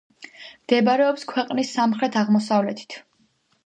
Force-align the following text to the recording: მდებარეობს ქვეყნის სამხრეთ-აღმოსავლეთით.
მდებარეობს 0.45 1.27
ქვეყნის 1.33 1.77
სამხრეთ-აღმოსავლეთით. 1.79 3.03